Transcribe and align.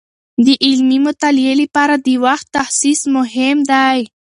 د 0.45 0.47
علمي 0.63 0.99
مطالعې 1.07 1.53
لپاره 1.63 1.95
د 2.05 2.07
وخت 2.25 2.45
تخصیص 2.57 3.01
مهم 3.15 3.57
دی. 3.71 3.99